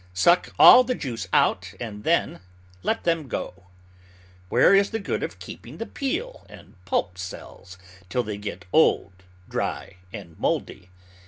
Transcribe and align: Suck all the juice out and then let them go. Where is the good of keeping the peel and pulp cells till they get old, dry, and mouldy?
Suck 0.15 0.51
all 0.57 0.83
the 0.83 0.95
juice 0.95 1.27
out 1.31 1.75
and 1.79 2.03
then 2.03 2.39
let 2.81 3.03
them 3.03 3.27
go. 3.27 3.67
Where 4.49 4.73
is 4.73 4.89
the 4.89 4.97
good 4.97 5.21
of 5.21 5.37
keeping 5.37 5.77
the 5.77 5.85
peel 5.85 6.43
and 6.49 6.73
pulp 6.85 7.19
cells 7.19 7.77
till 8.09 8.23
they 8.23 8.37
get 8.37 8.65
old, 8.73 9.11
dry, 9.47 9.97
and 10.11 10.39
mouldy? 10.39 10.89